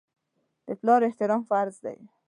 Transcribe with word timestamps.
د 0.67 0.69
پلار 0.79 1.01
احترام 1.07 1.41
فرض 1.49 1.75
دی. 1.85 1.99